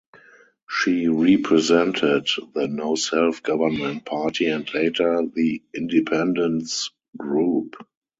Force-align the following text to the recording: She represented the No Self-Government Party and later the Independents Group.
She 0.67 1.07
represented 1.09 2.25
the 2.55 2.67
No 2.67 2.95
Self-Government 2.95 4.03
Party 4.03 4.47
and 4.47 4.67
later 4.73 5.21
the 5.31 5.61
Independents 5.75 6.89
Group. 7.15 7.75